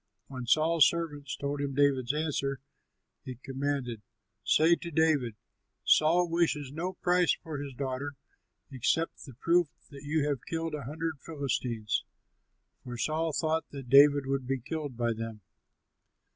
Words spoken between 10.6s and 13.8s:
a hundred Philistines;'" for Saul thought